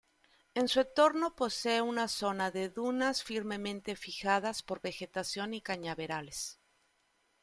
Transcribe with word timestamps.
En 0.55 0.67
su 0.67 0.79
entorno 0.79 1.35
posee 1.35 1.79
una 1.83 2.07
zona 2.07 2.49
de 2.49 2.69
dunas 2.69 3.21
firmemente 3.23 3.95
fijadas 3.95 4.63
por 4.63 4.81
vegetación 4.81 5.53
y 5.53 5.61
cañaverales. 5.61 6.59